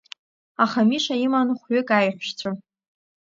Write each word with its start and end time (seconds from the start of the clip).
Аха 0.63 0.79
Миша 0.89 1.15
иман 1.25 1.47
хә-ҩык 1.59 1.89
аеҳәшьцәа. 1.97 2.51